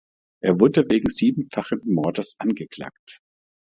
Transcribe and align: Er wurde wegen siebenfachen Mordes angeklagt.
Er 0.41 0.59
wurde 0.59 0.89
wegen 0.89 1.11
siebenfachen 1.11 1.81
Mordes 1.83 2.37
angeklagt. 2.39 3.19